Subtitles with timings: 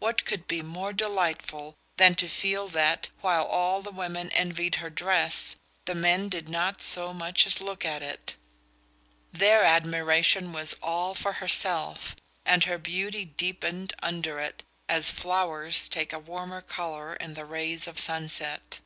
[0.00, 4.90] What could be more delightful than to feel that, while all the women envied her
[4.90, 8.36] dress, the men did not so much as look at it?
[9.32, 12.14] Their admiration was all for herself,
[12.44, 17.86] and her beauty deepened under it as flowers take a warmer colour in the rays
[17.86, 18.80] of sunset.